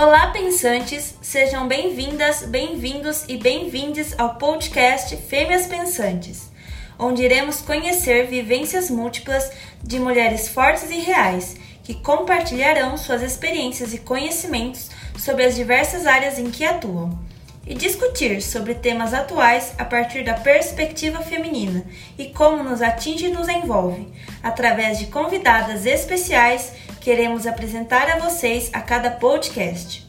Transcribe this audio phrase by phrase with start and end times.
[0.00, 1.16] Olá, pensantes!
[1.20, 6.52] Sejam bem-vindas, bem-vindos e bem-vindes ao podcast Fêmeas Pensantes,
[6.96, 9.50] onde iremos conhecer vivências múltiplas
[9.82, 16.38] de mulheres fortes e reais que compartilharão suas experiências e conhecimentos sobre as diversas áreas
[16.38, 17.18] em que atuam
[17.66, 21.84] e discutir sobre temas atuais a partir da perspectiva feminina
[22.16, 24.06] e como nos atinge e nos envolve,
[24.44, 30.06] através de convidadas especiais queremos apresentar a vocês a cada podcast.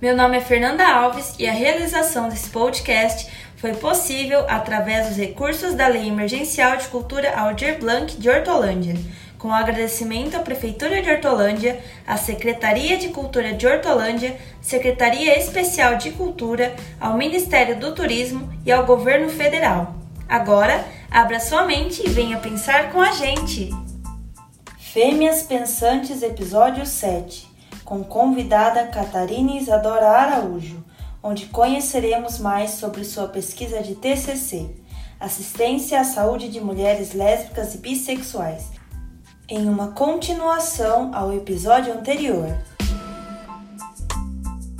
[0.00, 5.74] Meu nome é Fernanda Alves e a realização desse podcast foi possível através dos recursos
[5.74, 8.94] da Lei Emergencial de Cultura Aldir Blanc de Hortolândia,
[9.36, 16.10] com agradecimento à Prefeitura de Hortolândia, à Secretaria de Cultura de Hortolândia, Secretaria Especial de
[16.12, 19.94] Cultura, ao Ministério do Turismo e ao Governo Federal.
[20.26, 23.89] Agora, abra sua mente e venha pensar com a gente!
[24.92, 27.48] Fêmeas Pensantes, episódio 7,
[27.84, 30.84] com convidada Catarina Isadora Araújo,
[31.22, 34.68] onde conheceremos mais sobre sua pesquisa de TCC,
[35.20, 38.64] Assistência à Saúde de Mulheres Lésbicas e Bissexuais,
[39.48, 42.52] em uma continuação ao episódio anterior.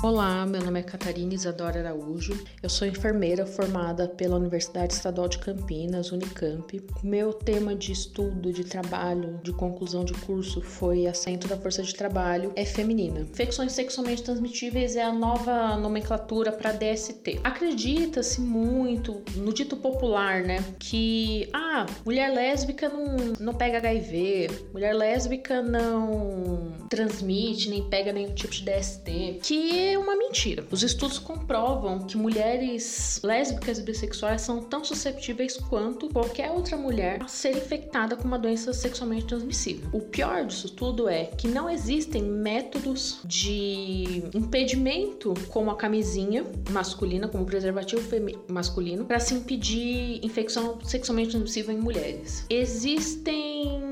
[0.02, 2.32] Olá, meu nome é Catarina Isadora Araújo.
[2.62, 6.82] Eu sou enfermeira formada pela Universidade Estadual de Campinas, Unicamp.
[7.02, 11.94] Meu tema de estudo, de trabalho, de conclusão de curso foi assento da força de
[11.94, 13.20] trabalho é feminina.
[13.20, 17.38] Infecções sexualmente transmitíveis é a nova nomenclatura para DST.
[17.44, 24.94] Acredita-se muito no dito popular, né, que ah, mulher lésbica não, não pega HIV, mulher
[24.94, 30.64] lésbica não transmite nem pega nenhum tipo de DST, que é uma mentira.
[30.70, 37.22] Os estudos comprovam que mulheres lésbicas e bissexuais são tão susceptíveis quanto qualquer outra mulher
[37.22, 39.88] a ser infectada com uma doença sexualmente transmissível.
[39.92, 47.28] O pior disso tudo é que não existem métodos de impedimento como a camisinha masculina,
[47.28, 48.02] como preservativo
[48.48, 52.44] masculino, para se impedir infecção sexualmente transmissível em mulheres.
[52.48, 53.89] Existem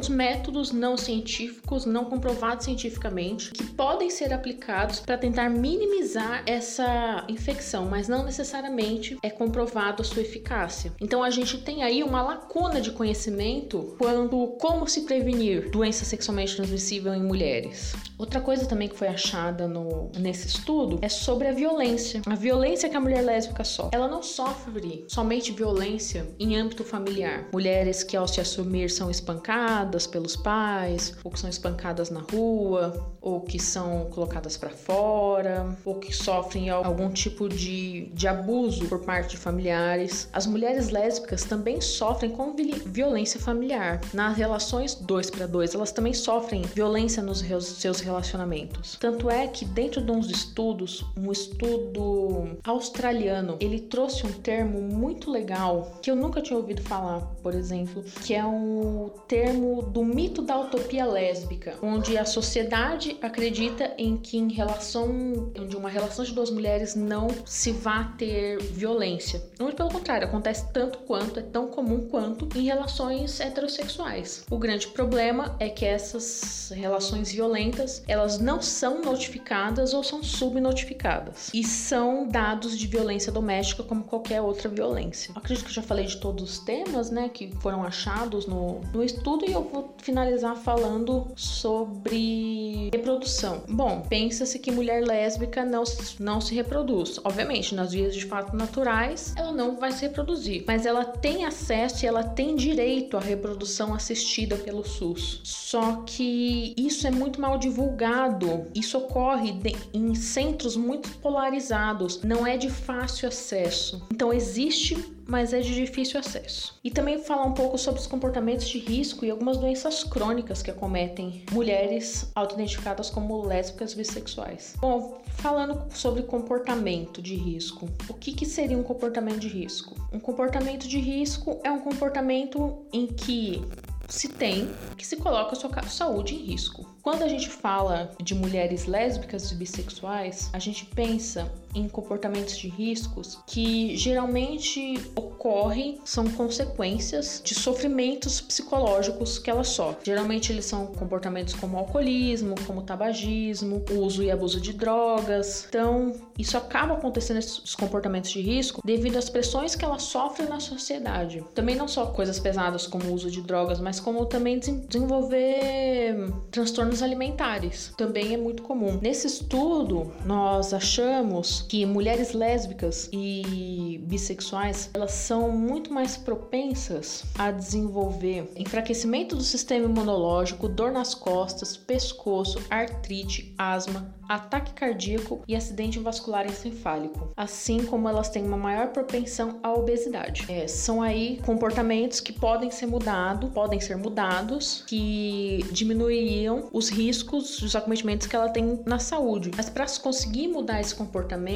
[0.00, 7.24] alguns métodos não científicos, não comprovados cientificamente, que podem ser aplicados para tentar minimizar essa
[7.28, 10.92] infecção, mas não necessariamente é comprovado a sua eficácia.
[11.00, 16.56] Então a gente tem aí uma lacuna de conhecimento quanto como se prevenir doença sexualmente
[16.56, 17.94] transmissível em mulheres.
[18.18, 22.22] Outra coisa também que foi achada no, nesse estudo é sobre a violência.
[22.26, 23.96] A violência que a mulher lésbica sofre.
[23.96, 27.48] Ela não sofre somente violência em âmbito familiar.
[27.52, 33.14] Mulheres que ao se assumir são espancadas pelos pais, ou que são espancadas na rua,
[33.20, 39.00] ou que são colocadas para fora, ou que sofrem algum tipo de, de abuso por
[39.00, 40.28] parte de familiares.
[40.32, 42.54] As mulheres lésbicas também sofrem com
[42.86, 44.00] violência familiar.
[44.14, 48.96] Nas relações dois para dois, elas também sofrem violência nos seus relacionamentos.
[49.00, 55.30] Tanto é que dentro de uns estudos, um estudo australiano, ele trouxe um termo muito
[55.30, 60.42] legal que eu nunca tinha ouvido falar, por exemplo, que é um termo do mito
[60.42, 66.32] da utopia lésbica, onde a sociedade acredita em que em relação de uma relação de
[66.32, 69.42] duas mulheres não se vá ter violência.
[69.58, 74.44] Muito pelo contrário, acontece tanto quanto, é tão comum quanto em relações heterossexuais.
[74.50, 81.50] O grande problema é que essas relações violentas, elas não são notificadas ou são subnotificadas
[81.52, 85.32] e são dados de violência doméstica como qualquer outra violência.
[85.34, 89.44] acredito que já falei de todos os temas, né, que foram achados no, no estudo
[89.48, 93.62] e eu vou finalizar falando sobre reprodução.
[93.68, 95.84] Bom, pensa-se que mulher lésbica não,
[96.18, 97.18] não se reproduz.
[97.24, 102.04] Obviamente, nas vias de fato naturais, ela não vai se reproduzir, mas ela tem acesso
[102.04, 105.40] e ela tem direito à reprodução assistida pelo SUS.
[105.44, 108.66] Só que isso é muito mal divulgado.
[108.74, 114.02] Isso ocorre de, em centros muito polarizados, não é de fácil acesso.
[114.10, 114.96] Então existe
[115.30, 116.78] mas é de difícil acesso.
[116.82, 120.70] E também falar um pouco sobre os comportamentos de risco e algumas doenças crônicas que
[120.70, 124.74] acometem mulheres autoidentificadas como lésbicas bissexuais.
[124.78, 129.94] Bom, falando sobre comportamento de risco, o que, que seria um comportamento de risco?
[130.12, 133.62] Um comportamento de risco é um comportamento em que
[134.08, 136.84] se tem que se coloca a sua saúde em risco.
[137.02, 142.68] Quando a gente fala de mulheres lésbicas e bissexuais, a gente pensa em comportamentos de
[142.68, 150.04] riscos que geralmente ocorrem, são consequências de sofrimentos psicológicos que ela sofre.
[150.04, 155.66] Geralmente eles são comportamentos como alcoolismo, como tabagismo, uso e abuso de drogas.
[155.68, 160.60] Então, isso acaba acontecendo esses comportamentos de risco devido às pressões que ela sofre na
[160.60, 161.42] sociedade.
[161.54, 167.02] Também não só coisas pesadas como o uso de drogas, mas como também desenvolver transtornos
[167.02, 167.92] alimentares.
[167.96, 168.98] Também é muito comum.
[169.00, 177.50] Nesse estudo, nós achamos que mulheres lésbicas e bissexuais, elas são muito mais propensas a
[177.50, 185.98] desenvolver enfraquecimento do sistema imunológico, dor nas costas, pescoço, artrite, asma, ataque cardíaco e acidente
[185.98, 190.46] vascular encefálico, assim como elas têm uma maior propensão à obesidade.
[190.48, 197.58] É, são aí comportamentos que podem ser mudados, podem ser mudados, que diminuiriam os riscos
[197.58, 199.50] dos acometimentos que ela tem na saúde.
[199.56, 201.49] Mas para conseguir mudar esse comportamento,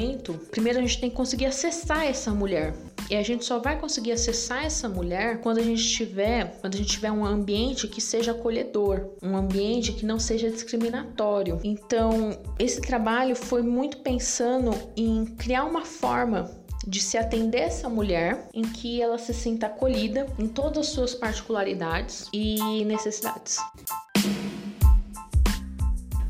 [0.51, 2.73] primeiro a gente tem que conseguir acessar essa mulher.
[3.09, 6.77] E a gente só vai conseguir acessar essa mulher quando a gente tiver, quando a
[6.77, 11.59] gente tiver um ambiente que seja acolhedor, um ambiente que não seja discriminatório.
[11.63, 16.49] Então, esse trabalho foi muito pensando em criar uma forma
[16.87, 21.13] de se atender essa mulher em que ela se sinta acolhida em todas as suas
[21.13, 23.57] particularidades e necessidades.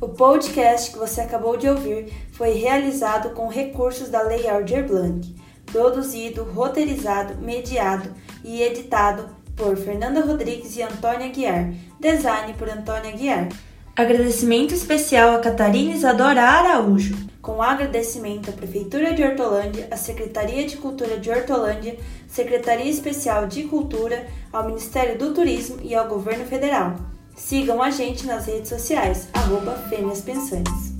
[0.01, 5.33] O podcast que você acabou de ouvir foi realizado com recursos da Lei Aldir Blanc,
[5.65, 8.09] produzido, roteirizado, mediado
[8.43, 13.47] e editado por Fernanda Rodrigues e Antônia Guiar, design por Antônia Guiar.
[13.95, 20.75] Agradecimento especial a Catarina Isadora Araújo, com agradecimento à Prefeitura de Hortolândia, à Secretaria de
[20.75, 21.97] Cultura de Hortolândia,
[22.27, 27.14] Secretaria Especial de Cultura, ao Ministério do Turismo e ao Governo Federal.
[27.35, 30.94] Sigam a gente nas redes sociais, arroba Fêmeas Pensantes.